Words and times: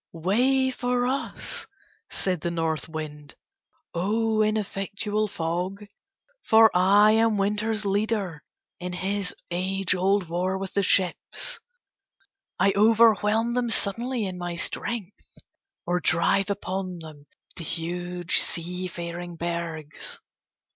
"Way 0.13 0.71
for 0.71 1.05
us," 1.05 1.67
said 2.09 2.41
the 2.41 2.49
North 2.49 2.89
Wind, 2.89 3.35
"O 3.93 4.41
ineffectual 4.41 5.27
fog, 5.27 5.85
for 6.41 6.71
I 6.73 7.11
am 7.11 7.37
Winter's 7.37 7.85
leader 7.85 8.41
in 8.79 8.93
his 8.93 9.35
age 9.51 9.93
old 9.93 10.27
war 10.27 10.57
with 10.57 10.73
the 10.73 10.81
ships. 10.81 11.59
I 12.57 12.73
overwhelm 12.75 13.53
them 13.53 13.69
suddenly 13.69 14.25
in 14.25 14.39
my 14.39 14.55
strength, 14.55 15.37
or 15.85 15.99
drive 15.99 16.49
upon 16.49 16.97
them 16.97 17.27
the 17.55 17.63
huge 17.63 18.39
seafaring 18.39 19.35
bergs. 19.35 20.19